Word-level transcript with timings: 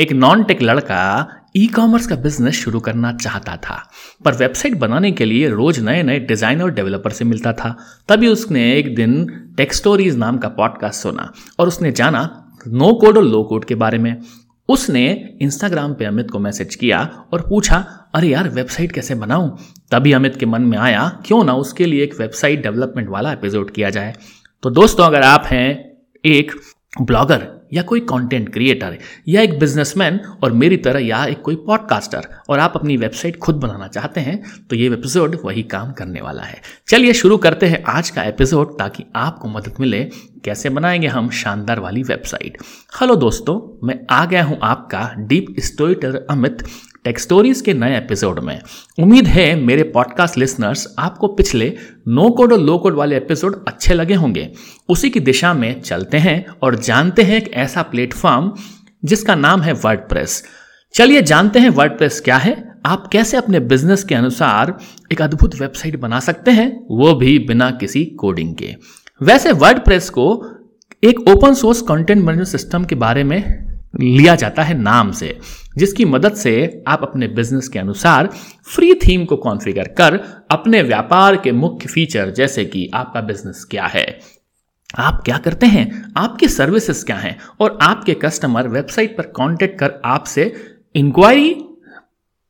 एक 0.00 0.12
non 0.12 0.42
tech 0.44 0.62
लड़का 0.62 1.28
e 1.56 1.66
commerce 1.66 2.06
का 2.06 2.16
बिज़नेस 2.16 2.54
शुरू 2.54 2.80
करना 2.80 3.12
चाहता 3.12 3.56
था, 3.56 3.76
पर 4.24 4.34
वेबसाइट 4.34 4.76
बनाने 4.78 5.10
के 5.12 5.24
लिए 5.24 5.48
रोज 5.48 5.80
नए 5.80 6.02
नए 6.02 6.18
डिज़ाइनर 6.20 6.62
और 6.62 6.70
डेवलपर 6.70 7.10
से 7.10 7.24
मिलता 7.24 7.52
था। 7.52 7.74
तभी 8.08 8.28
उसने 8.28 8.62
एक 8.74 8.94
दिन 8.96 9.24
टेक 9.56 9.72
स्टोरीज 9.72 10.16
नाम 10.16 10.38
का 10.38 10.48
पॉडकास्ट 10.50 11.02
सुना 11.02 11.32
और 11.58 11.68
उसने 11.68 11.92
जाना 11.92 12.22
नो 12.68 12.92
कोड 12.94 13.16
और 13.16 13.24
लो 13.24 13.42
कोड 13.42 13.64
के 13.64 13.74
बारे 13.74 13.98
में। 13.98 14.16
उसने 14.68 15.04
इंस्टाग्राम 15.42 15.94
पे 15.94 16.04
अमित 16.04 16.30
को 16.30 16.38
मैसेज 16.38 16.74
किया 16.74 17.00
और 17.32 17.46
पूछा, 17.48 17.84
अरे 18.14 18.28
यार 18.28 18.48
वेबसाइट 18.48 18.92
कैसे 18.92 19.14
बनाऊँ? 19.16 19.56
तभी 19.92 20.12
अमित 20.12 20.36
के 20.36 20.46
मन 20.46 20.62
में 20.62 20.78
आया, 20.78 21.08
क्यों 21.26 21.44
ना 21.44 21.54
उसके 21.56 21.86
लिए 21.86 22.04
एक 22.04 22.20
वेबसाइट 22.20 22.62
डेवलपमेंट 22.62 23.08
वाला 23.08 23.32
एपिसोड 23.32 23.70
किया 23.70 23.90
जाए? 23.90 24.14
तो 24.62 24.70
दोस्तों, 24.70 25.04
अगर 25.04 25.22
आप 25.22 25.44
हैं 25.46 25.68
एक 26.24 26.52
ब्लॉगर 27.00 27.59
या 27.72 27.82
कोई 27.82 28.00
कंटेंट 28.00 28.52
क्रिएटर 28.52 28.98
या 29.28 29.40
एक 29.40 29.58
बिजनेसमैन 29.58 30.20
और 30.44 30.52
मेरी 30.52 30.76
तरह 30.76 31.00
या 31.00 31.24
एक 31.24 31.42
कोई 31.42 31.56
पॉडकास्टर 31.56 32.26
और 32.48 32.58
आप 32.58 32.72
अपनी 32.76 32.96
वेबसाइट 32.96 33.38
खुद 33.38 33.54
बनाना 33.54 33.88
चाहते 33.88 34.20
हैं 34.20 34.42
तो 34.70 34.76
ये 34.76 34.92
एपिसोड 34.92 35.36
वही 35.44 35.62
काम 35.62 35.92
करने 35.92 36.20
वाला 36.20 36.42
है। 36.42 36.60
चलिए 36.88 37.12
शुरू 37.12 37.36
करते 37.36 37.66
हैं 37.66 37.82
आज 37.88 38.10
का 38.10 38.22
एपिसोड 38.22 38.78
ताकि 38.78 39.04
आपको 39.16 39.48
मदद 39.48 39.74
मिले, 39.80 40.04
कैसे 40.44 40.68
बनाएँगे 40.68 41.06
हम 41.06 41.30
शानदार 41.30 41.80
वाली 41.80 42.02
वेबसाइट 42.02 42.58
हेलो 43.00 43.16
दोस्तों, 43.16 43.86
मैं 43.86 44.00
आ 44.10 44.24
गया 44.26 44.44
हूँ 44.44 44.58
आपका 44.62 45.14
deep 45.18 45.46
storyteller 45.58 46.26
Amit 46.30 46.64
tech 47.04 47.18
stories 47.18 47.60
के 47.60 47.74
नए 47.74 47.96
एपिसोड 47.96 48.38
में। 48.38 48.60
उम्मीद 48.98 49.26
है 49.26 49.56
मेरे 49.60 49.82
पॉडकास्ट 49.82 50.38
लिसनर्स 50.38 50.94
आपको 50.98 51.28
पिछले 51.28 51.76
नो 52.08 52.30
कोड 52.30 52.52
और 52.52 52.60
लो 52.60 52.78
कोड 52.78 52.94
वाले 52.94 53.16
एपिसोड 53.16 53.64
अच्छे 53.68 53.94
लगे 53.94 54.14
होंगे। 54.14 54.52
उसी 54.88 55.10
की 55.10 55.20
दिशा 55.20 55.54
में 55.54 55.80
चलते 55.80 56.16
हैं 56.16 56.46
और 56.62 56.74
जानते 56.74 57.22
हैं 57.22 57.36
एक 57.36 57.52
ऐसा 57.52 57.82
प्लेटफॉर्म 57.82 58.52
जिसका 59.04 59.34
नाम 59.34 59.62
है 59.62 59.72
वर्ड 59.72 60.26
चलिए 60.94 61.22
जानते 61.22 61.58
हैं 61.58 61.70
वर्ड 61.70 61.92
क्या 62.02 62.36
है। 62.36 62.72
आप 62.86 63.06
कैसे 63.06 63.36
अपने 63.36 63.60
बिज़नेस 63.60 64.04
के 64.04 64.14
अनुसार 64.14 64.78
एक 65.12 65.22
अद्भुत 65.22 65.60
वेबसाइट 65.60 65.96
बना 65.96 66.20
सकते 66.20 66.50
हैं, 66.50 66.86
वो 66.90 67.14
भी 67.14 67.38
बिना 67.38 67.70
किसी 67.70 68.04
कोडिंग 68.04 68.54
के। 68.54 68.76
वैसे 69.22 69.52
वर्ड 69.52 69.78
को 70.10 70.46
एक 71.04 71.28
open 71.28 71.54
source 71.54 71.82
content 71.82 72.18
management 72.18 72.48
system 72.48 72.84
के 72.84 72.94
बारे 72.94 73.24
में 73.24 73.69
लिया 73.94 74.34
जाता 74.34 74.62
है 74.62 74.78
नाम 74.78 75.10
से, 75.12 75.38
जिसकी 75.78 76.04
मदद 76.04 76.34
से 76.34 76.82
आप 76.88 77.02
अपने 77.02 77.28
बिज़नेस 77.28 77.68
के 77.68 77.78
अनुसार 77.78 78.28
फ्री 78.74 78.92
थीम 78.94 79.24
को 79.24 79.36
कॉन्फ़िगर 79.36 79.88
कर 79.98 80.18
अपने 80.50 80.82
व्यापार 80.82 81.36
के 81.36 81.52
मुख्य 81.52 81.88
फीचर 81.88 82.30
जैसे 82.30 82.64
कि 82.64 82.90
आपका 82.94 83.20
बिज़नेस 83.20 83.64
क्या 83.70 83.86
है। 83.86 84.20
आप 84.98 85.22
क्या 85.24 85.38
करते 85.38 85.66
हैं? 85.66 86.12
आपकी 86.16 86.48
सर्विसेज़ 86.48 87.04
क्या 87.04 87.16
हैं? 87.16 87.36
और 87.60 87.78
आपके 87.82 88.14
कस्टमर 88.14 88.68
वेबसाइट 88.68 89.16
पर 89.16 89.32
कांटेक्ट 89.36 89.78
कर 89.78 90.00
आपसे 90.04 90.52
इंक्वायरी 90.94 91.54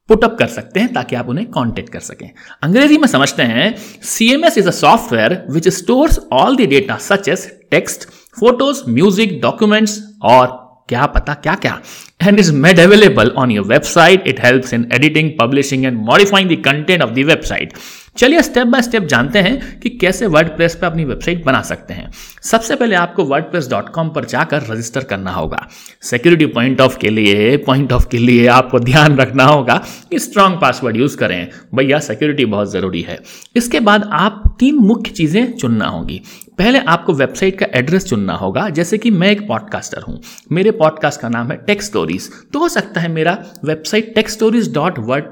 पुटअप 0.09 0.37
कर 0.39 0.47
सकते 0.47 0.81
हैं, 0.81 0.93
ताकि 0.93 1.17
आप 1.17 1.29
उन्हें 1.29 1.47
कांटेक्ट 1.51 1.89
कर 1.89 2.01
सकें। 2.01 2.31
अंग्रेज़ी 2.63 2.99
में 2.99 3.07
समझते 3.09 3.43
हैं 3.43 3.75
CMS 4.03 4.59
is 4.59 4.69
a 4.69 4.71
software 4.71 5.45
which 5.51 5.69
stores 5.69 6.19
all 6.33 6.57
the 6.57 6.69
data 6.69 6.97
such 6.97 7.29
as 7.29 7.47
text 7.71 8.09
photos 8.41 8.83
music 8.89 9.41
documents 9.43 10.01
और 10.23 10.70
kya 10.91 11.07
pata 11.15 11.37
kya 11.47 11.55
kya 11.65 11.75
and 12.21 12.39
is 12.39 12.53
made 12.53 12.79
available 12.79 13.31
on 13.39 13.51
your 13.51 13.65
website. 13.65 14.27
It 14.27 14.39
helps 14.39 14.73
in 14.73 14.93
editing, 14.93 15.37
publishing 15.37 15.87
and 15.87 15.97
modifying 16.11 16.49
the 16.49 16.59
content 16.69 17.03
of 17.03 17.15
the 17.15 17.25
website. 17.25 17.73
चलिए 18.17 18.43
step 18.43 18.67
by 18.67 18.83
step 18.83 19.03
जानते 19.03 19.39
हैं 19.39 19.81
कि 19.81 19.89
कैसे 19.91 20.27
word 20.27 20.49
press 20.49 20.75
पर 20.75 20.87
अपनी 20.87 21.05
website 21.05 21.45
बना 21.45 21.61
सकते 21.63 21.95
हैं। 21.95 22.11
सबसे 22.43 22.77
पहले 22.77 22.95
आपको 22.95 23.25
वर्ड 23.25 23.45
पर 23.45 24.25
जाकर 24.25 24.63
रजिस्टर 24.63 25.05
करना 25.05 25.31
होगा। 25.31 25.69
सिक्योरिटी 26.01 26.47
पॉइंट 26.47 26.81
ऑफ़ 26.81 26.99
के 26.99 27.09
लिए 27.09 27.57
पॉइंट 27.57 27.93
ऑफ़ 27.93 28.09
के 28.09 28.19
लिए 28.19 28.47
आपको 28.47 28.81
ध्यान 28.81 29.17
रखना 29.17 29.45
होगा 29.45 29.85
कि 30.11 30.19
स्ट्रांग 30.19 30.57
पासवर्ड 30.61 30.97
यूज़ 30.97 31.17
करें। 31.17 31.49
भैया 31.75 31.99
सिक्योरिटी 31.99 32.45
बहुत 32.45 32.73
ज़रूरी 32.73 33.03
है। 33.03 33.19
इसके 33.57 33.81
बाद 33.81 34.09
आप 34.13 34.57
तीन 34.61 34.75
मुख्य 34.75 35.11
चीज़ें 35.11 35.53
चुनना 35.53 35.87
होगी। 35.87 36.21
पहले 36.59 36.79
आपको 36.79 37.13
वेबसाइट 37.13 37.59
का 37.59 37.67
एड्रेस 37.75 38.05
चुनना 38.05 38.35
होगा। 38.35 38.69
जैसे 38.69 38.99
कि 38.99 39.11
मैं 39.11 39.31
एक 39.31 39.49
पॉडकास्टर 39.49 40.03
हूँ। 40.03 40.21
मेरे 40.53 40.71
पॉडकास्ट 40.71 41.21
का 41.21 41.29
नाम 41.29 41.51
है 41.51 41.57
टेक्स 41.57 41.87
स्टोरीज 41.87 42.31
तो 42.53 42.59
हो 42.59 42.69
सकता 42.69 43.01
है 43.01 43.09
मेरा 43.09 43.39
website 43.65 44.15
tech 44.15 44.33
stories 44.33 44.73
dot 44.75 44.99
word 44.99 45.25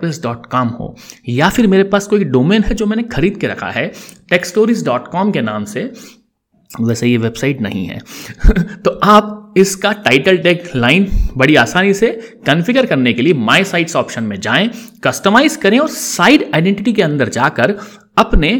हो। 0.80 0.96
या 1.28 1.48
फिर 1.48 1.66
मेरे 1.66 1.84
पास 1.84 2.06
कोई 2.06 2.24
डोमेन 2.24 2.62
है 2.62 2.74
जो 2.78 2.86
मैंने 2.86 3.02
खरीद 3.02 3.36
के 3.36 3.46
रखा 3.46 3.70
है 3.70 3.86
टेक्सटोरीज 4.30 4.84
डॉट 4.84 5.08
कॉम 5.08 5.30
के 5.32 5.40
नाम 5.40 5.64
से, 5.64 5.92
वैसे 6.70 7.06
ये 7.06 7.16
वेबसाइट 7.16 7.60
नहीं 7.60 7.86
है। 7.86 7.98
तो 8.84 8.90
आप 8.90 9.54
इसका 9.56 9.92
टाइटल 9.92 10.36
टेक 10.38 10.70
लाइन 10.76 11.06
बड़ी 11.36 11.56
आसानी 11.56 11.94
से 11.94 12.10
कॉन्फ़िगर 12.46 12.86
करने 12.86 13.12
के 13.12 13.22
लिए 13.22 13.32
माय 13.34 13.64
साइट्स 13.64 13.96
ऑप्शन 13.96 14.24
में 14.24 14.40
जाएँ 14.40 14.70
कस्टमाइज 15.04 15.56
करें 15.56 15.78
और 15.78 15.88
साइड 15.88 16.50
आइडेंटिटी 16.54 16.92
के 16.92 17.02
अंदर 17.02 17.28
जाकर 17.28 17.76
अपने 18.18 18.52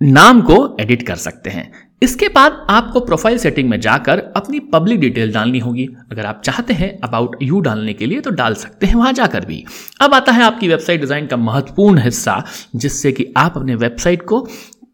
नाम 0.00 0.40
को 0.42 0.76
एडिट 0.80 1.06
कर 1.06 1.16
सकते 1.16 1.50
हैं। 1.50 1.89
इसके 2.02 2.28
बाद 2.28 2.66
आपको 2.70 3.00
प्रोफ़ाइल 3.00 3.38
सेटिंग 3.38 3.68
में 3.70 3.78
जाकर 3.80 4.18
अपनी 4.36 4.60
पब्लिक 4.72 5.00
डिटेल 5.00 5.32
डालनी 5.32 5.58
होगी। 5.58 5.86
अगर 6.12 6.26
आप 6.26 6.40
चाहते 6.44 6.74
हैं 6.74 6.90
अबाउट 7.00 7.36
यू 7.42 7.60
डालने 7.60 7.92
के 7.92 8.06
लिए 8.06 8.20
तो 8.20 8.30
डाल 8.32 8.54
सकते 8.54 8.86
हैं 8.86 8.94
वहाँ 8.94 9.12
जाकर 9.12 9.44
भी। 9.44 9.64
अब 10.00 10.14
आता 10.14 10.32
है 10.32 10.42
आपकी 10.42 10.68
वेबसाइट 10.68 11.00
डिज़ाइन 11.00 11.26
का 11.26 11.36
महत्वपूर्ण 11.38 12.00
हिस्सा, 12.00 12.42
जिससे 12.76 13.12
कि 13.12 13.32
आप 13.36 13.56
अपने 13.56 13.74
वेबसाइट 13.76 14.22
को 14.22 14.46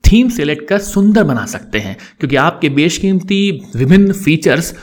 थीम 0.05 0.29
सेलेक्ट 0.29 0.69
कर 0.69 0.79
सुंदर 0.81 1.25
बना 1.25 1.47
सकते 1.47 1.79
हैं, 1.79 1.97
क्योंकि 2.21 2.37
आपके 2.39 2.69
बेशकीमती 2.71 3.51
विभिन्न 3.77 4.13
फीचर्स 4.15 4.75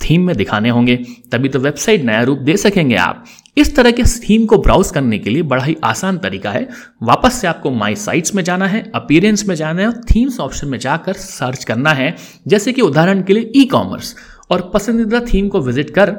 थीम 0.00 0.26
में 0.26 0.36
दिखाने 0.36 0.68
होंगे। 0.68 0.96
तभी 1.32 1.48
तो 1.48 1.58
वेबसाइट 1.58 2.02
नया 2.04 2.22
रूप 2.22 2.38
दे 2.40 2.56
सकेंगे 2.56 2.96
आप। 2.96 3.24
इस 3.58 3.74
तरह 3.76 3.90
के 3.90 4.02
थीम 4.20 4.44
को 4.46 4.56
ब्राउज 4.58 4.90
करने 4.90 5.18
के 5.18 5.30
लिए 5.30 5.42
बड़ा 5.42 5.62
ही 5.64 5.76
आसान 5.84 6.18
तरीका 6.18 6.50
है। 6.50 6.68
वापस 7.02 7.34
से 7.34 7.46
आपको 7.46 7.70
माई 7.70 7.94
साइट्स 7.96 8.34
में 8.34 8.42
जाना 8.44 8.66
है 8.66 8.82
अपीरेंस 8.94 9.46
में 9.48 9.54
जाना 9.54 9.82
है 9.82 9.86
और 9.88 10.00
थीम्स 10.04 10.38
ऑप्शन 10.40 10.68
में 10.68 10.78
जाकर 10.78 11.12
सर्च 11.14 11.64
करना 11.64 11.92
है। 11.92 12.14
जैसे 12.48 12.72
कि 12.72 12.82
उदाहरण 12.82 13.22
के 13.22 13.32
लिए 13.32 13.50
ई 13.56 13.64
कॉमर्स 13.64 14.14
और 14.50 14.70
पसंदीदा 14.74 15.20
थीम 15.32 15.48
को 15.48 15.60
विज़िट 15.60 15.90
कर 15.90 16.10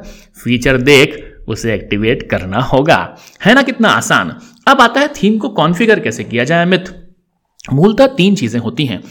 फीचर 0.44 0.77
देख, 0.77 1.17
उसे 1.47 1.73
एक्टिवेट 1.73 2.29
करना 2.31 2.61
होगा। 2.63 2.97
है 3.45 3.53
ना 3.53 3.61
कितना 3.61 3.89
आसान? 3.89 4.35
अब 4.67 4.81
आता 4.81 5.00
है 5.00 5.07
थीम 5.13 5.38
को 5.38 5.50
कॉन्फ़िगर 5.50 6.00
कैसे 6.00 6.23
किया 6.23 6.44
जाए 6.44 6.66
अमित? 6.66 6.94
मूलतः 7.73 8.07
तीन 8.07 8.35
चीज़ें 8.35 8.59
होती 8.61 8.85
हैं। 8.85 9.01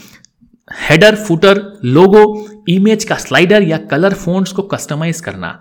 हेडर 0.71 1.15
फुटर 1.17 1.61
लोगो 1.85 2.23
इमेज 2.69 3.03
का 3.03 3.15
स्लाइडर 3.15 3.63
या 3.63 3.77
कलर 3.91 4.13
फोन्ट्स 4.13 4.51
को 4.51 4.61
कस्टमाइज 4.63 5.21
करना। 5.21 5.59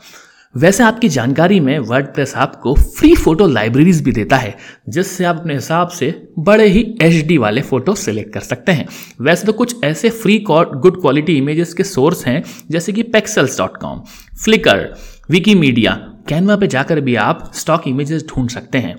वैसे 0.55 0.83
आपकी 0.83 1.09
जानकारी 1.09 1.59
में 1.61 1.79
वर्ड 1.79 2.21
आपको 2.37 2.75
फ्री 2.75 3.15
फ़ोटो 3.15 3.47
लाइब्रेरीज 3.47 4.01
भी 4.03 4.13
देता 4.13 4.37
है, 4.37 4.55
जिससे 4.89 5.25
आप 5.25 5.39
अपने 5.39 5.55
हिसाब 5.55 5.89
से 5.89 6.11
बड़े 6.39 6.67
ही 6.67 6.81
एचडी 7.03 7.37
वाले 7.39 7.63
फ़ोटो 7.63 7.95
सिलेक्ट 7.95 8.33
कर 8.35 8.41
सकते 8.41 8.73
हैं। 8.73 8.87
वैसे 9.21 9.47
तो 9.47 9.53
कुछ 9.53 9.85
ऐसे 9.85 10.11
फ्री 10.11 10.39
गुड 10.41 11.01
क्वालिटी 11.01 11.37
इमेजेस 11.39 11.75
के 11.75 11.85
सोर्स 11.85 12.27
हैं, 12.27 12.43
जैसे 12.71 12.93
कि 12.93 13.03
Pexels 13.05 13.59
dot 13.59 13.77
com 13.77 14.01
Flickr 14.45 14.89
Wikimedia 15.31 15.93
Canva 16.29 16.57
पे 16.57 16.67
जाकर 16.67 17.01
भी 17.01 17.15
आप 17.17 17.51
स्टॉक 17.55 17.89
इमेजेस 17.89 18.25
ढूंढ 18.29 18.49
सकते 18.51 18.79
हैं। 18.79 18.97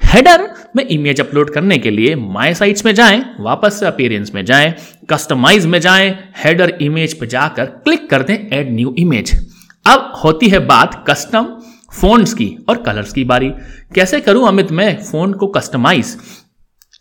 हेडर 0.00 0.48
में 0.76 0.84
इमेज 0.84 1.20
अपलोड 1.20 1.50
करने 1.50 1.78
के 1.78 1.90
लिए 1.90 2.14
माई 2.16 2.54
साइट्स 2.54 2.84
में 2.84 2.94
जाएँ, 2.94 3.24
वापस 3.40 3.78
से 3.80 3.86
अपीयरेंस 3.86 4.34
में 4.34 4.44
जाएँ 4.44 4.74
कस्टमाइज 5.10 5.66
में 5.66 5.80
जाएँ 5.80 6.10
हेडर 6.44 6.76
इमेज 6.82 7.18
पर 7.20 7.26
जाकर 7.26 7.64
क्लिक 7.64 8.08
कर 8.10 8.22
दें 8.22 8.34
एड 8.34 8.72
न्यू 8.74 8.94
इमेज 8.98 9.34
अब 9.86 10.12
होती 10.24 10.48
है 10.48 10.58
बात 10.58 11.04
कस्टम 11.08 11.46
फोन्स 12.00 12.34
की 12.34 12.46
और 12.68 12.82
कलर्स 12.82 13.12
की 13.12 13.24
बारी। 13.24 13.48
कैसे 13.94 14.20
करूँ 14.20 14.46
अमित 14.48 14.70
मैं 14.72 15.02
फ़ोन 15.02 15.32
को 15.32 15.46
कस्टमाइज 15.46 16.16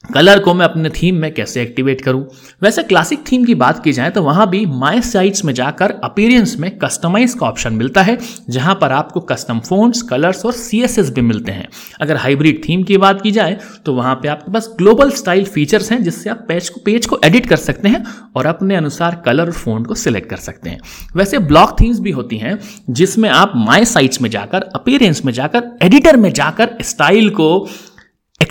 कलर 0.04 0.40
को 0.40 0.54
मैं 0.54 0.66
अपने 0.66 0.90
थीम 0.90 1.16
में 1.16 1.34
कैसे 1.34 1.62
एक्टिवेट 1.62 2.02
करूँ? 2.02 2.26
वैसे 2.62 2.84
क्लासिक 2.84 3.20
थीम 3.22 3.44
की 3.46 3.56
बात 3.56 3.84
की 3.84 3.92
जाए 3.94 4.10
तो 4.10 4.22
वहाँ 4.24 4.50
भी 4.50 4.66
माई 4.66 5.02
साइट्स 5.02 5.44
में 5.46 5.54
जाकर 5.54 5.92
अपीरियंस 6.04 6.56
में 6.60 6.70
कस्टमाइज 6.78 7.34
का 7.34 7.46
ऑप्शन 7.48 7.74
मिलता 7.74 8.02
है, 8.02 8.18
जहाँ 8.50 8.76
पर 8.76 8.92
आपको 8.92 9.20
कस्टम 9.22 9.60
फोन्स 9.60 10.02
कलर्स 10.02 10.46
और 10.46 10.54
सीएसएस 10.54 11.10
भी 11.10 11.22
मिलते 11.22 11.52
हैं। 11.52 11.68
अगर 12.02 12.18
हाइब्रिड 12.18 12.64
थीम 12.64 12.84
की 12.84 12.98
बात 12.98 13.22
की 13.22 13.32
जाए 13.32 13.58
तो 13.86 13.94
वहाँ 13.94 14.16
पे 14.16 14.28
आपके 14.28 14.52
पास 14.52 14.70
ग्लोबल 14.78 15.12
स्टाइल 15.12 15.46
फीचर्स 15.46 15.92
हैं, 15.92 16.02
जिससे 16.04 16.30
आप 16.30 16.46
पेज 16.48 16.70
को 16.70 16.82
पेज 16.86 17.06
को 17.06 17.20
एडिट 17.26 17.46
कर 17.46 17.58
सकते 17.58 17.90
हैं 17.90 18.04
और 18.36 18.46
अपने 18.46 18.76
अनुसार 18.76 19.22
कलर 19.26 19.46
और 19.46 19.52
फ़ोन 19.54 19.84
को 19.84 19.96
सिलेक्ट 19.96 20.30
कर 20.30 20.38
सकते 20.38 20.70
हैं। 20.70 20.80
वैसे 21.16 21.40
ब्लॉक 21.40 21.76
थीम्स 21.80 22.00
भी 22.00 22.12
होती 22.12 22.38
हैं, 22.38 22.58
जिसमें 22.90 23.30
आप 23.30 23.54
माई 23.58 23.86
साइट्स 23.86 24.22
में 24.22 24.30
जाकर 24.30 24.70
अपीरियंस 24.76 25.24
में 25.26 25.34
जाकर 25.34 25.72
एडिटर 25.82 26.18
में 26.18 26.32
जाकर 26.34 26.76
स्टाइल 26.82 27.30
को 27.32 27.68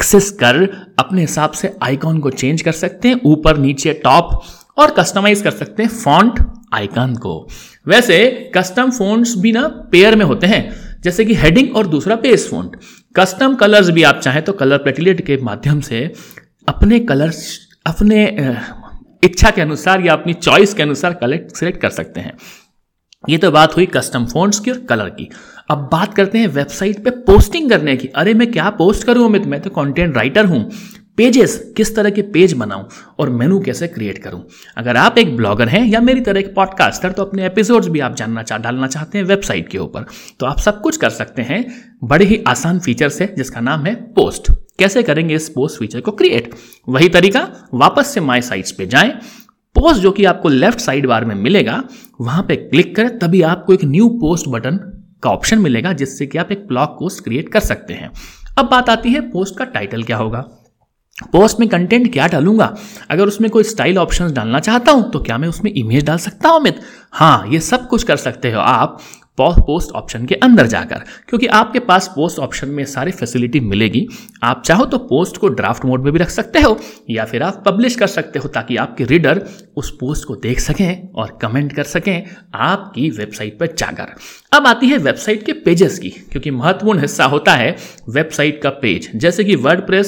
एक्सेस 0.01 0.31
कर 0.41 0.57
अपने 0.99 1.21
हिसाब 1.21 1.51
से 1.53 1.73
आइकॉन 1.83 2.19
को 2.19 2.31
चेंज 2.33 2.63
कर 2.63 2.73
सकते 2.73 3.09
हैं, 3.09 3.21
ऊपर, 3.25 3.59
नीचे, 3.59 3.93
टॉप, 4.05 4.41
और 4.79 4.91
कस्टमाइज 4.91 5.43
कर 5.43 5.51
सकते 5.51 5.83
हैं 5.83 5.91
फॉन्ट 5.91 6.39
आइकॉन 6.75 7.15
को। 7.17 7.49
वैसे, 7.89 8.19
कस्टम 8.55 8.91
फोन्ट्स 8.91 9.35
भी 9.39 9.53
ना 9.53 9.67
पेयर 9.93 10.17
में 10.17 10.25
होते 10.25 10.47
हैं, 10.47 10.63
जैसे 11.05 11.25
कि 11.25 11.35
हेडिंग 11.35 11.77
और 11.77 11.87
दूसरा 11.87 12.17
पेज 12.17 12.49
फोन्ट। 12.51 12.77
कस्टम 13.17 13.55
कलर्स 13.55 13.91
भी 13.91 14.03
आप 14.03 14.21
चाहें 14.21 14.43
तो 14.43 14.53
कलर 14.53 14.79
प्लेटिलेट 14.79 15.21
के 15.27 15.37
माध्यम 15.43 15.81
से 15.81 16.03
अपने 16.69 17.01
कलर्स, 17.01 17.59
अपने 17.87 18.25
इच्छा 19.25 19.51
के 19.51 19.61
अनुसार 19.61 20.01
या 20.01 20.13
अपनी 20.13 20.33
चॉइस 20.35 20.75
के 20.75 20.83
अनुसार 20.83 21.15
कलेक्ट, 21.15 21.57
सिलेक्ट 21.57 21.81
कर 21.81 21.91
सकते 21.91 22.21
हैं। 22.21 22.33
ये 23.25 23.39
तो 23.39 23.51
बात 23.51 23.77
हुई 23.77 23.87
कस्टम 23.87 24.25
फोन्स 24.27 24.59
की 24.61 24.71
और 24.71 24.79
कलर 24.81 25.09
की। 25.11 25.29
अब 25.71 25.89
बात 25.93 26.15
करते 26.15 26.39
हैं 26.39 26.47
वेबसाइट 26.49 27.03
पे 27.05 27.11
पोस्टिंग 27.27 27.69
करने 27.71 27.97
की। 27.97 28.09
अरे 28.09 28.33
मैं 28.35 28.51
क्या 28.53 28.69
पोस्ट 28.71 29.05
करूँ, 29.05 29.25
अमित? 29.25 29.47
मैं 29.47 29.61
तो 29.61 29.71
कंटेंट 29.71 30.17
राइटर 30.17 30.45
हूँ। 30.45 30.71
पेजेस 31.17 31.57
किस 31.77 31.95
तरह 31.97 32.11
के 32.11 32.23
पेज 32.25 32.53
बनाऊँ 32.53 32.87
और 33.19 33.31
मेनू 33.31 33.59
कैसे 33.61 33.89
क्रिएट 33.89 34.19
करूँ? 34.19 34.43
अगर 34.77 34.97
आप 34.97 35.19
एक 35.19 35.37
ब्लॉगर 35.37 35.69
हैं 35.69 35.85
या 35.87 36.01
मेरी 36.01 36.21
तरह 36.21 36.41
एक 36.41 36.55
पॉडकास्टर 36.55 37.13
तो 37.13 37.25
अपने 37.25 37.45
एपिसोड्स 37.47 37.89
भी 37.89 38.01
आप 38.01 38.15
जानना 38.17 38.43
चाह 38.43 38.59
डालना 38.59 38.87
चाहते 38.87 39.19
हैं 39.19 39.25
वेबसाइट 39.25 39.69
के 39.69 39.79
ऊपर। 39.79 40.07
तो 40.41 40.47
आप 40.47 40.59
सब 40.59 40.81
कुछ 40.81 40.97
कर 40.97 41.11
सकते 41.11 41.43
हैं 41.43 41.65
बड़े 42.05 42.25
ही 42.25 42.43
आसान 42.49 42.79
फीचर 42.79 43.09
से, 43.09 43.35
जिसका 43.37 43.61
नाम 43.61 43.85
है 43.87 43.95
पोस्ट 44.15 44.51
कैसे 44.79 45.03
करेंगे 45.03 45.35
इस 45.35 45.49
पोस्ट 45.49 45.79
फीचर 45.79 46.01
को 46.01 46.13
क्रिएट 46.13 46.55
वही 46.89 47.09
तरीका 47.09 47.49
वापस 47.75 48.15
से 48.15 48.21
माई 48.21 48.43
साइट्स 48.43 48.73
पे 48.73 48.87
जाएँ। 48.87 49.13
पोस्ट 49.81 50.01
जो 50.01 50.11
कि 50.13 50.25
आपको 50.25 50.49
लेफ़्ट 50.49 50.81
साइड 50.81 51.07
बार 51.07 51.25
में 51.25 51.35
मिलेगा, 51.35 51.83
वहाँ 52.21 52.43
पे 52.43 52.57
क्लिक 52.57 52.95
करें, 52.97 53.19
तभी 53.19 53.41
आपको 53.43 53.75
एक 53.75 53.85
न्यू 53.85 54.09
पोस्ट 54.21 54.49
बटन 54.49 54.77
का 55.23 55.31
ऑप्शन 55.31 55.59
मिलेगा, 55.59 55.93
जिससे 55.93 56.27
कि 56.27 56.39
आप 56.39 56.51
एक 56.53 56.67
ब्लॉग 56.69 56.89
पोस्ट 56.99 57.23
क्रिएट 57.25 57.49
कर 57.49 57.61
सकते 57.61 57.95
हैं। 57.95 58.11
अब 58.59 58.69
बात 58.71 58.91
आती 58.91 59.13
है 59.13 59.21
पोस्ट 59.31 59.57
का 59.59 59.65
टाइटल 59.67 60.03
क्या 60.03 60.17
होगा? 60.17 60.45
पोस्ट 61.33 61.61
में 61.61 61.69
कंटेंट 61.69 62.13
क्या 62.13 62.27
डालूँगा? 62.27 62.75
अगर 63.11 63.29
उसमें 63.29 63.51
कोई 63.51 63.65
स्टाइल 63.65 63.99
ऑप्शंस 63.99 64.33
डालना 64.33 64.61
चाहता 64.61 64.93
हूँ 64.93 65.11
तो 65.11 65.21
क्या 65.21 65.39
मैं 65.39 65.49
उसमें 65.49 65.73
इमेज 65.73 66.05
डाल 66.05 66.19
सकता 66.19 66.49
हूँ 66.49 66.61
अमित 66.61 66.81
हाँ 67.13 67.47
ये 67.49 67.61
सब 67.63 67.89
कुछ 67.89 68.03
कर 68.03 68.17
सकते 68.19 68.53
हो 68.53 68.61
आप। 68.61 69.01
पोस्ट 69.49 69.91
ऑप्शन 69.91 70.27
के 70.27 70.35
अंदर 70.35 70.67
जाकर, 70.67 71.03
क्योंकि 71.29 71.47
आपके 71.47 71.79
पास 71.81 72.09
पोस्ट 72.15 72.39
ऑप्शन 72.39 72.69
में 72.69 72.85
सारी 72.85 73.11
फैसिलिटी 73.11 73.61
मिलेगी, 73.61 74.07
आप 74.43 74.63
चाहो 74.67 74.85
तो 74.85 74.99
पोस्ट 74.99 75.37
को 75.37 75.49
ड्राफ्ट 75.49 75.85
मोड 75.85 76.05
में 76.05 76.13
भी 76.13 76.19
रख 76.19 76.31
सकते 76.31 76.61
हो, 76.61 76.79
या 77.11 77.25
फिर 77.25 77.43
आप 77.43 77.63
पब्लिश 77.67 77.97
कर 77.97 78.07
सकते 78.07 78.39
हो 78.39 78.49
ताकि 78.49 78.77
आपके 78.77 79.05
रीडर 79.05 79.43
उस 79.77 79.91
पोस्ट 79.91 80.25
को 80.25 80.37
देख 80.37 80.61
सकें 80.61 81.13
और 81.13 81.39
कमेंट 81.43 81.73
कर 81.73 81.85
सकें 81.85 82.27
आपकी 82.55 83.09
वेबसाइट 83.11 83.59
पर 83.59 83.75
जाकर। 83.79 84.15
अब 84.53 84.67
आती 84.67 84.87
है 84.87 84.99
वेबसाइट 84.99 85.47
के 85.47 85.53
पेजेस 85.53 85.99
की, 85.99 86.11
क्योंकि 86.11 86.51
महत्वपूर्ण 86.51 87.01
हिस्सा 87.01 87.25
होता 87.25 87.55
है 87.55 87.77
वेबसाइट 88.09 88.63
का 88.63 88.71
पेज 88.71 89.11
जैसे 89.15 89.45
कि 89.45 89.57
वर्ड 89.57 90.05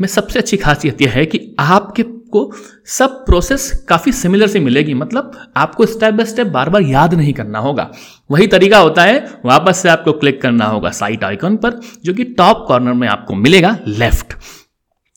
में 0.00 0.06
सबसे 0.06 0.38
अच्छी 0.38 0.56
खासियत 0.56 1.02
यह 1.02 1.10
है 1.10 1.24
कि 1.26 1.56
आपके 1.58 2.02
को 2.32 2.50
सब 2.88 3.24
प्रोसेस 3.26 3.70
काफ़ी 3.88 4.12
सिमिलर 4.12 4.46
से 4.46 4.60
मिलेगी। 4.60 4.94
मतलब 4.94 5.32
आपको 5.56 5.86
स्टेप 5.86 6.14
बाय 6.14 6.26
स्टेप 6.26 6.46
बार 6.46 6.70
बार 6.70 6.82
याद 6.82 7.14
नहीं 7.14 7.32
करना 7.32 7.58
होगा। 7.58 7.90
वही 8.30 8.46
तरीका 8.46 8.78
होता 8.78 9.02
है, 9.02 9.26
वापस 9.44 9.76
से 9.76 9.88
आपको 9.88 10.12
क्लिक 10.12 10.40
करना 10.42 10.66
होगा 10.66 10.90
साइट 10.90 11.24
आइकन 11.24 11.56
पर, 11.56 11.80
जो 12.04 12.14
कि 12.14 12.24
टॉप 12.24 12.64
कॉर्नर 12.68 12.92
में 12.92 13.06
आपको 13.08 13.34
मिलेगा 13.34 13.78
लेफ़्ट 13.86 14.32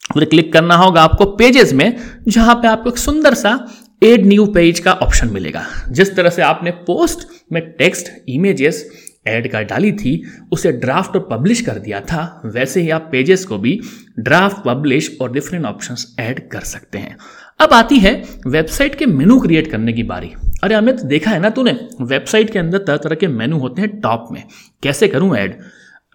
फिर 0.06 0.25
क्लिक 0.25 0.51
करना 0.54 0.75
होगा 0.75 1.01
आपको 1.01 1.25
पेजेस 1.36 1.71
में, 1.74 1.98
जहाँ 2.27 2.56
पे 2.56 2.68
आपको 2.68 2.89
एक 2.89 2.98
सुंदर 2.98 3.33
सा 3.33 3.57
एड 4.04 4.25
न्यू 4.25 4.45
पेज 4.45 4.80
का 4.80 4.94
ऑप्शन 4.94 5.30
मिलेगा। 5.30 5.63
जिस 5.89 6.15
तरह 6.15 6.30
से 6.30 6.42
आपने 6.42 6.71
पोस्ट 6.88 7.27
में 7.51 7.62
टेक्स्ट 7.71 8.10
इमेजेस 8.30 8.86
एड 9.28 9.52
कर 9.52 9.64
डाली 9.64 9.92
थी, 9.92 10.24
उसे 10.52 10.72
ड्राफ्ट 10.72 11.16
और 11.16 11.28
पब्लिश 11.31 11.62
कर 11.62 11.74
दिया 11.74 12.00
था। 12.02 12.42
वैसे 12.46 12.81
ही 12.81 12.90
आप 12.90 13.10
पेजेस 13.12 13.46
को 13.46 13.58
भी 13.58 13.80
ड्राफ्ट 14.20 14.58
पब्लिश 14.66 15.18
और 15.22 15.31
डिफरेंट 15.31 15.66
ऑप्शंस 15.66 16.16
ऐड 16.20 16.50
कर 16.50 16.60
सकते 16.60 16.98
हैं। 16.98 17.18
अब 17.60 17.70
आती 17.74 17.96
है 17.96 18.24
वेबसाइट 18.48 18.96
के 18.96 19.06
मेनू 19.06 19.40
क्रिएट 19.40 19.68
करने 19.72 19.94
की 19.94 20.04
बारी। 20.04 20.31
अरे 20.64 20.75
अमित, 20.75 21.02
देखा 21.02 21.31
है 21.31 21.40
ना 21.40 21.50
तूने? 21.50 21.80
वेबसाइट 22.02 22.50
के 22.50 22.60
अंदर 22.60 22.78
तरह 22.78 22.98
तरह 22.98 23.16
के 23.16 23.28
मेनू 23.28 23.58
होते 23.58 23.81
हैं 23.81 24.00
टॉप 24.00 24.28
में। 24.31 24.44
कैसे 24.84 25.08
करूँ 25.08 25.36
ऐड 25.38 25.60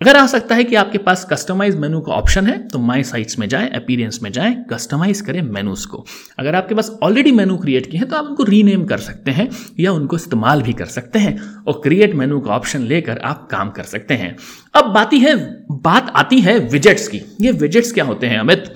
अगर 0.00 0.17
आ 0.17 0.27
सकता 0.27 0.55
है 0.55 0.65
कि 0.65 0.75
आपके 0.75 0.99
पास 0.99 1.25
कस्टमाइज 1.31 1.77
मेनू 1.77 2.00
का 2.00 2.12
ऑप्शन 2.12 2.47
है 2.47 2.56
तो 2.69 2.79
माई 2.79 3.03
साइट्स 3.03 3.39
में 3.39 3.49
जाएँ 3.49 3.69
अपीरियंस 3.71 4.19
में 4.23 4.31
जाएँ 4.33 4.55
कस्टमाइज 4.71 5.21
करें 5.21 5.41
मेनूज 5.43 5.85
को। 5.87 6.05
अगर 6.39 6.55
आपके 6.55 6.75
पास 6.75 6.91
ऑलरेडी 7.03 7.33
मेनू 7.33 7.56
क्रिएट 7.56 7.91
किए 7.91 8.00
हैं 8.00 8.09
तो 8.09 8.17
आप 8.17 8.25
उनको 8.25 8.45
रीनेम 8.45 8.85
कर 8.85 8.99
सकते 8.99 9.31
हैं 9.31 9.49
या 9.81 9.93
उनको 9.93 10.17
इस्तेमाल 10.17 10.62
भी 10.62 10.73
कर 10.73 10.87
सकते 10.87 11.19
हैं 11.19 11.39
और 11.65 11.81
क्रिएट 11.83 12.15
मेनू 12.15 12.41
का 12.41 12.53
ऑप्शन 12.53 12.83
लेकर 12.83 13.19
आप 13.19 13.49
काम 13.50 13.71
कर 13.71 13.83
सकते 13.85 14.15
हैं। 14.15 14.37
अब 14.75 14.93
बात 14.93 15.15
है 15.15 15.35
बात 15.83 16.12
आती 16.17 16.41
है 16.41 16.59
विजेट्स 16.69 17.09
की। 17.09 17.21
ये 17.41 17.53
विजेट्स 17.53 17.93
क्या 17.93 18.05
होते 18.05 18.27
हैं, 18.27 18.39
अमित? 18.39 18.73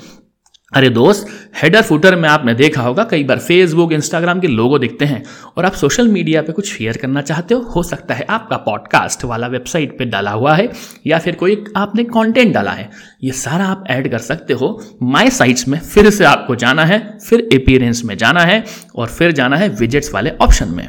अरे 0.72 0.88
दोस्त 0.88 1.26
हेडर 1.62 1.82
फुटर 1.82 2.14
में 2.16 2.28
आपने 2.28 2.52
देखा 2.54 2.82
होगा, 2.82 3.04
कई 3.04 3.24
बार 3.24 3.38
फेसबुक 3.38 3.92
इंस्टाग्राम 3.92 4.38
के 4.40 4.46
लोगो 4.46 4.78
दिखते 4.78 5.04
हैं। 5.04 5.22
और 5.56 5.64
आप 5.64 5.72
सोशल 5.72 6.08
मीडिया 6.08 6.42
पे 6.42 6.52
कुछ 6.52 6.72
शेयर 6.72 6.96
करना 6.96 7.22
चाहते 7.22 7.54
हो 7.54 7.60
हो 7.60 7.82
सकता 7.82 8.14
है 8.14 8.26
आपका 8.30 8.56
पॉडकास्ट 8.56 9.24
वाला 9.24 9.46
वेबसाइट 9.46 9.98
पे 9.98 10.04
डाला 10.04 10.30
हुआ 10.30 10.54
है, 10.54 10.70
या 11.06 11.18
फिर 11.18 11.34
कोई 11.34 11.64
आपने 11.76 12.04
कंटेंट 12.04 12.54
डाला 12.54 12.70
है। 12.70 12.90
ये 13.24 13.32
सारा 13.32 13.64
आप 13.64 13.84
ऐड 13.90 14.10
कर 14.10 14.18
सकते 14.18 14.54
हो। 14.54 14.80
माय 15.02 15.30
साइट्स 15.30 15.68
में 15.68 15.78
फिर 15.80 16.10
से 16.10 16.24
आपको 16.24 16.56
जाना 16.56 16.84
है, 16.84 17.18
फिर 17.18 17.48
अपीयरेंस 17.52 18.02
में 18.04 18.16
जाना 18.16 18.40
है, 18.40 18.64
और 18.96 19.08
फिर 19.08 19.32
जाना 19.32 19.56
है 19.56 19.68
विजिट्स 19.68 20.14
वाले 20.14 20.30
ऑप्शन 20.40 20.68
में। 20.68 20.88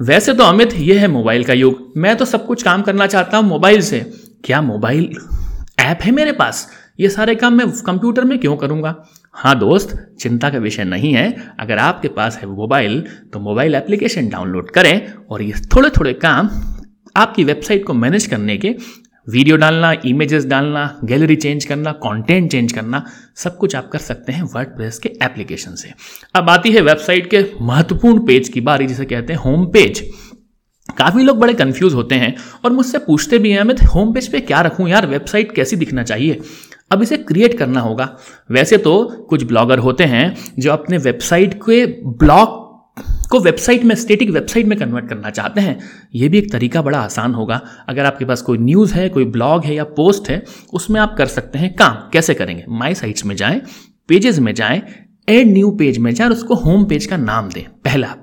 वैसे 0.00 0.34
तो 0.34 0.44
अमित, 0.44 0.74
ये 0.74 0.98
है 0.98 1.08
मोबाइल 1.08 1.44
का 1.44 1.52
युग। 1.52 1.92
मैं 1.96 2.16
तो 2.16 2.24
सब 2.24 2.46
कुछ 2.46 2.62
काम 2.62 2.82
करना 2.82 3.06
चाहता 3.06 3.36
हूँ 3.36 3.48
मोबाइल 3.48 3.82
से। 3.82 4.00
क्या 4.44 4.62
मोबाइल 4.62 5.10
ऐप 5.78 5.98
है 6.02 6.10
मेरे 6.12 6.32
पास? 6.32 6.68
ये 6.98 7.08
सारे 7.08 7.34
काम 7.34 7.54
मैं 7.54 7.70
कंप्यूटर 7.82 8.24
में 8.24 8.38
क्यों 8.38 8.56
करूँगा? 8.56 8.94
हाँ 9.34 9.58
दोस्त, 9.58 9.94
चिंता 10.20 10.50
का 10.50 10.58
विषय 10.58 10.84
नहीं 10.84 11.12
है। 11.14 11.54
अगर 11.60 11.78
आपके 11.78 12.08
पास 12.08 12.38
है 12.38 12.46
मोबाइल 12.48 13.00
तो 13.32 13.40
मोबाइल 13.40 13.74
एप्लीकेशन 13.74 14.28
डाउनलोड 14.28 14.70
करें 14.70 15.12
और 15.30 15.42
ये 15.42 15.52
थोड़े 15.74 15.90
थोड़े 15.90 16.12
काम 16.14 16.50
आपकी 17.16 17.44
वेबसाइट 17.44 17.84
को 17.84 17.94
मैनेज 17.94 18.26
करने 18.26 18.56
के 18.56 18.74
वीडियो 19.26 19.56
डालना, 19.56 19.92
इमेजेस 20.04 20.44
डालना, 20.46 21.00
गैलरी 21.04 21.36
चेंज 21.36 21.64
करना, 21.64 21.92
कंटेंट 21.94 22.50
चेंज 22.52 22.72
करना, 22.72 23.04
सब 23.36 23.56
कुछ 23.56 23.76
आप 23.76 23.88
कर 23.88 23.98
सकते 23.98 24.32
हैं 24.32 24.42
वर्ड 24.44 25.00
के 25.02 25.08
एप्लीकेशन 25.24 25.74
से। 25.74 25.92
अब 26.34 26.50
आती 26.50 26.72
है 26.72 26.80
वेबसाइट 26.80 27.30
के 27.30 27.44
महत्वपूर्ण 27.62 28.26
पेज 28.26 28.48
की 28.48 28.60
बारी, 28.60 28.86
जिसे 28.86 29.04
कहते 29.04 29.32
हैं 29.32 29.40
होम 29.40 29.66
पेज। 29.66 30.02
काफ़ी 30.88 31.24
लोग 31.24 31.38
बड़े 31.38 31.52
कंफ्यूज 31.54 31.94
होते 31.94 32.14
हैं 32.14 32.34
और 32.64 32.72
मुझसे 32.72 32.98
पूछते 32.98 33.38
भी 33.38 33.50
हैं, 33.50 33.58
अमित 33.58 33.82
होम 33.84 34.12
पेज 34.14 34.30
पे 34.32 34.40
क्या 34.40 34.60
रखूँ? 34.60 34.88
यार 34.88 35.06
वेबसाइट 35.06 35.52
कैसी 35.52 35.76
दिखना 35.76 36.02
चाहिए? 36.02 36.40
अब 36.90 37.02
इसे 37.02 37.16
क्रिएट 37.16 37.58
करना 37.58 37.80
होगा। 37.80 38.16
वैसे 38.50 38.76
तो 38.76 39.26
कुछ 39.30 39.44
ब्लॉगर 39.44 39.78
होते 39.78 40.04
हैं 40.04 40.34
जो 40.58 40.72
अपने 40.72 40.98
वेबसाइट 40.98 41.54
के 41.54 41.84
ब्लॉग 42.18 42.58
को 43.30 43.38
वेबसाइट 43.40 43.84
में 43.84 43.94
स्टेटिक 43.94 44.30
वेबसाइट 44.30 44.66
में 44.66 44.78
कन्वर्ट 44.78 45.08
करना 45.08 45.30
चाहते 45.30 45.60
हैं। 45.60 45.78
ये 46.14 46.28
भी 46.28 46.38
एक 46.38 46.50
तरीका 46.52 46.82
बड़ा 46.82 46.98
आसान 46.98 47.34
होगा। 47.34 47.60
अगर 47.88 48.04
आपके 48.04 48.24
पास 48.24 48.42
कोई 48.42 48.58
न्यूज़ 48.58 48.94
है, 48.94 49.08
कोई 49.08 49.24
ब्लॉग 49.24 49.64
है 49.64 49.74
या 49.74 49.84
पोस्ट 49.84 50.30
है, 50.30 50.42
उसमें 50.72 51.00
आप 51.00 51.14
कर 51.18 51.26
सकते 51.26 51.58
हैं 51.58 51.74
काम। 51.74 51.94
कैसे 52.12 52.34
करेंगे? 52.34 52.64
माई 52.68 52.94
साइट्स 52.94 53.24
में 53.26 53.34
जाएँ 53.36 53.60
पेजेस 54.08 54.38
में 54.38 54.54
जाएँ 54.54 54.82
एड 55.28 55.46
न्यू 55.46 55.70
पेज 55.70 55.98
में 55.98 56.12
जाए 56.14 56.26
और 56.26 56.32
उसको 56.32 56.54
होम 56.54 56.84
पेज 56.84 57.06
का 57.06 57.16
नाम 57.16 57.48
दें। 57.48 57.62
पहला, 57.84 58.14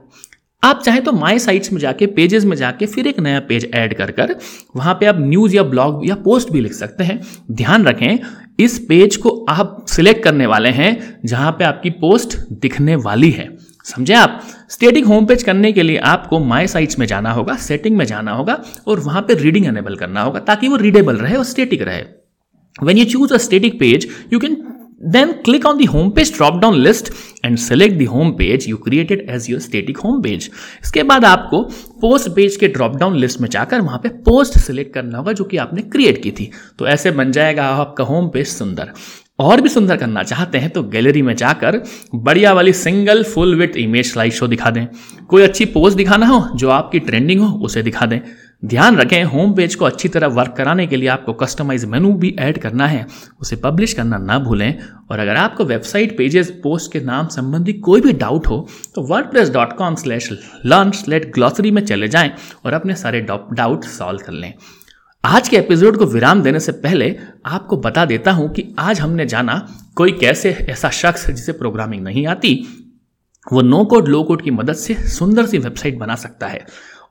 आप 0.63 0.81
चाहें 0.85 1.03
तो 1.03 1.11
माई 1.11 1.39
साइट्स 1.39 1.71
में 1.73 1.79
जाके 1.79 2.05
पेजेस 2.07 2.45
में 2.45 2.55
जाके 2.57 2.85
फिर 2.85 3.07
एक 3.07 3.19
नया 3.19 3.39
पेज 3.39 3.69
ऐड 3.73 3.93
कर 3.93 4.11
कर, 4.11 4.35
वहाँ 4.75 4.93
पे 4.93 5.05
आप 5.05 5.15
न्यूज़ 5.19 5.55
या 5.55 5.63
ब्लॉग 5.63 6.07
या 6.07 6.15
पोस्ट 6.15 6.51
भी 6.51 6.61
लिख 6.61 6.73
सकते 6.73 7.03
हैं। 7.03 7.19
ध्यान 7.51 7.85
रखें 7.85 8.17
इस 8.59 8.77
पेज 8.79 9.15
को 9.15 9.29
आप 9.49 9.85
सिलेक्ट 9.89 10.23
करने 10.23 10.45
वाले 10.45 10.69
हैं, 10.69 11.19
जहाँ 11.25 11.51
पे 11.51 11.63
आपकी 11.63 11.89
पोस्ट 11.89 12.37
दिखने 12.51 12.95
वाली 12.95 13.29
है। 13.31 13.47
समझे 13.85 14.13
आप? 14.13 14.41
स्टेटिक 14.69 15.05
होम 15.05 15.25
पेज 15.25 15.43
करने 15.43 15.71
के 15.71 15.83
लिए 15.83 15.97
आपको 15.97 16.39
माय 16.39 16.67
साइट्स 16.67 16.99
में 16.99 17.05
जाना 17.07 17.31
होगा 17.31 17.55
सेटिंग 17.55 17.97
में 17.97 18.05
जाना 18.05 18.31
होगा, 18.31 18.61
और 18.87 18.99
वहाँ 18.99 19.21
पे 19.21 19.33
रीडिंग 19.33 19.65
एनेबल 19.65 19.95
करना 19.95 20.21
होगा, 20.21 20.39
ताकि 20.39 20.67
वो 20.67 20.75
रीडेबल 20.75 21.15
रहे 21.15 21.35
और 21.35 21.43
स्टेटिक 21.43 21.81
रहे। 21.81 22.01
When 22.83 22.97
you 22.97 23.05
choose 23.05 23.33
a 23.33 23.37
static 23.37 23.79
page 23.79 24.07
you 24.33 24.39
can 24.39 24.55
Then 25.01 25.43
click 25.43 25.65
on 25.65 25.77
the 25.77 25.85
home 25.85 26.07
page, 26.11 26.29
drop 26.37 26.55
down 26.61 26.75
list 26.83 27.09
and 27.45 27.59
select 27.59 27.97
the 27.97 28.05
home 28.05 28.31
page 28.37 28.65
you 28.67 28.77
created 28.77 29.19
as 29.29 29.47
your 29.47 29.59
static 29.59 29.99
home 30.05 30.23
page. 30.23 30.47
इसके 30.83 31.03
बाद 31.03 31.25
आपको 31.25 31.61
post 32.01 32.29
page 32.35 32.55
के 32.55 32.67
drop 32.67 32.95
down 32.95 33.15
list 33.15 33.41
में 33.41 33.49
जाकर 33.49 33.81
वहाँ 33.81 33.99
पे 34.03 34.09
post 34.09 34.57
select 34.59 34.93
करना 34.93 35.17
होगा 35.17 35.33
जो 35.33 35.43
कि 35.43 35.57
आपने 35.57 35.81
क्रिएट 35.81 36.21
की 36.23 36.31
थी। 36.31 36.49
तो 36.79 36.87
ऐसे 36.87 37.11
बन 37.11 37.31
जाएगा 37.31 37.67
आपका 37.67 38.03
होम 38.03 38.29
पेज 38.29 38.47
सुंदर। 38.47 38.91
और 39.39 39.61
भी 39.61 39.69
सुंदर 39.69 39.97
करना 39.97 40.23
चाहते 40.23 40.57
हैं 40.57 40.69
तो 40.69 40.83
गैलरी 40.83 41.21
में 41.21 41.35
जाकर 41.35 41.81
बढ़िया 42.15 42.53
वाली 42.53 42.73
single 42.73 43.23
full 43.23 43.55
with 43.55 43.77
image 43.77 44.11
slide 44.13 44.33
show 44.33 44.47
दिखा 44.47 44.69
दें। 44.69 44.85
कोई 45.29 45.43
अच्छी 45.43 45.65
पोस्ट 45.65 45.97
दिखाना 45.97 46.27
हो, 46.27 46.57
जो 46.57 46.69
आपकी 46.69 46.99
ट्रेंडिंग 46.99 47.41
हो, 47.41 47.59
उसे 47.65 47.81
दिखा 47.81 48.05
दें। 48.05 48.19
ध्यान 48.63 48.95
रखें 48.97 49.23
होम 49.23 49.53
पेज 49.53 49.73
को 49.75 49.85
अच्छी 49.85 50.09
तरह 50.09 50.27
वर्क 50.27 50.53
कराने 50.57 50.85
के 50.87 50.95
लिए 50.95 51.09
आपको 51.09 51.33
कस्टमाइज 51.33 51.83
मेनू 51.85 52.13
भी 52.13 52.35
ऐड 52.39 52.57
करना 52.57 52.87
है। 52.87 53.05
उसे 53.39 53.55
पब्लिश 53.55 53.93
करना 53.93 54.17
ना 54.17 54.37
भूलें। 54.39 54.79
और 55.11 55.19
अगर 55.19 55.35
आपको 55.35 55.65
वेबसाइट 55.65 56.17
पेजेस 56.17 56.49
पोस्ट 56.63 56.91
के 56.91 56.99
नाम 56.99 57.27
संबंधी 57.27 57.73
कोई 57.73 58.01
भी 58.01 58.13
डाउट 58.13 58.47
हो 58.47 58.57
तो 58.95 59.01
WordPress 59.25 59.49
dot 59.49 59.77
com 59.77 59.95
slash 59.95 60.31
learn 60.65 60.91
slate 60.91 61.31
glossary 61.33 61.71
में 61.71 61.85
चले 61.85 62.07
जाएँ 62.07 62.31
और 62.65 62.73
अपने 62.73 62.95
सारे 62.95 63.21
डाउट 63.21 63.85
सॉल्व 63.85 64.25
कर 64.25 64.33
लें। 64.33 64.53
आज 65.23 65.47
के 65.47 65.57
एपिसोड 65.57 65.97
को 65.97 66.05
विराम 66.05 66.41
देने 66.41 66.59
से 66.59 66.71
पहले 66.71 67.15
आपको 67.45 67.77
बता 67.77 68.05
देता 68.05 68.31
हूँ 68.31 68.49
कि 68.53 68.73
आज 68.79 68.99
हमने 68.99 69.25
जाना 69.25 69.67
कोई 69.95 70.11
कैसे 70.11 70.51
ऐसा 70.69 70.89
शख्स 70.89 71.29
जिसे 71.29 71.51
प्रोग्रामिंग 71.53 72.03
नहीं 72.03 72.27
आती। 72.27 72.53
वो 73.47 73.61
नो 73.61 73.83
कोड 73.85 74.07
लो 74.07 74.23
कोड 74.23 74.41
की 74.41 74.51
मदद 74.51 74.75
से 74.75 74.93
सुंदर 75.09 75.45
सी 75.45 75.57
वेबसाइट 75.57 75.97
बना 75.97 76.15
सकता 76.15 76.47
है। 76.47 76.65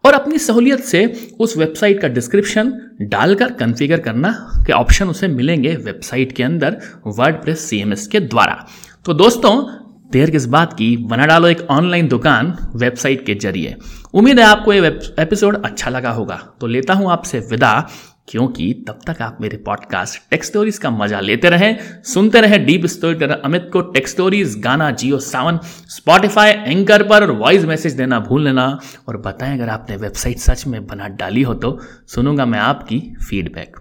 और 0.07 0.13
अपनी 0.13 0.39
सहूलियत 0.39 0.81
से 0.81 1.31
उस 1.41 1.57
वेबसाइट 1.57 2.01
का 2.01 2.09
डिस्क्रिप्शन 2.09 2.73
डालकर 3.03 3.53
कॉन्फ़िगर 3.53 4.01
करना 4.01 4.31
के 4.67 4.73
ऑप्शन 4.73 5.09
उसे 5.09 5.29
मिलेंगे 5.29 5.75
वेबसाइट 5.77 6.33
के 6.33 6.43
अंदर 6.43 6.77
वर्ड 7.07 7.37
प्रेस 7.37 7.71
के 8.13 8.21
द्वारा। 8.21 8.67
तो 9.05 9.15
दोस्तों, 9.15 9.63
देर 10.13 10.31
किस 10.31 10.47
बात 10.47 10.73
की? 10.73 10.97
बना 10.97 11.27
डालो 11.27 11.49
एक 11.49 11.67
ऑनलाइन 11.71 12.09
दुकान 12.09 12.57
वेबसाइट 12.77 13.27
के 13.27 13.35
ज़रिए। 13.35 13.77
उम्मीद 14.15 14.39
है 14.39 14.45
आपको 14.45 14.73
ये 14.73 14.87
एपिसोड 15.21 15.65
अच्छा 15.65 15.91
लगा 15.91 16.11
होगा। 16.11 16.37
तो 16.61 16.67
लेता 16.67 16.95
हूँ 16.95 17.11
आपसे 17.11 17.39
विदा। 17.39 17.89
क्योंकि 18.29 18.73
तब 18.89 18.99
तक 19.07 19.23
आप 19.23 19.39
मेरे 19.41 19.57
पॉडकास्ट 19.57 20.21
टेक्स 20.31 20.47
स्टोरीज 20.47 20.79
का 20.79 20.91
मज़ा 20.91 21.21
लेते 21.21 21.49
रहें, 21.51 21.77
सुनते 22.05 22.41
रहें 22.41 22.65
डीप 22.67 22.87
स्टोरी 22.87 23.15
टेलर 23.15 23.41
अमित 23.45 23.69
को 23.73 23.81
टेक्स 23.81 24.11
स्टोरीज 24.11 24.59
गाना 24.59 24.91
जियो 24.91 25.19
सावन 25.19 25.59
स्पॉटिफाई 25.89 26.51
एंकर 26.51 27.03
पर 27.03 27.23
और 27.23 27.31
वॉइस 27.31 27.65
मैसेज 27.65 27.93
देना 27.93 28.21
भूल 28.21 28.45
लेना। 28.45 28.69
और 29.09 29.17
बताएँ, 29.17 29.55
अगर 29.55 29.69
आपने 29.69 29.97
वेबसाइट 29.97 30.39
सच 30.39 30.67
में 30.67 30.87
बना 30.87 31.09
डाली 31.09 31.43
हो 31.43 31.55
तो 31.55 31.79
सुनूँगा 32.07 32.47
मैं 32.47 32.59
आपकी 32.59 33.01
फीडबैक 33.29 33.77